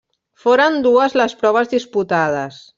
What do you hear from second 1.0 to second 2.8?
les proves disputades.